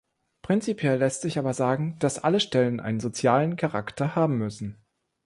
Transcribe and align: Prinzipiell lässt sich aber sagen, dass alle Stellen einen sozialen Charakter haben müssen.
Prinzipiell 0.41 0.97
lässt 0.97 1.21
sich 1.21 1.37
aber 1.37 1.53
sagen, 1.53 1.95
dass 1.99 2.17
alle 2.17 2.39
Stellen 2.39 2.79
einen 2.79 2.99
sozialen 2.99 3.55
Charakter 3.55 4.15
haben 4.15 4.39
müssen. 4.39 4.83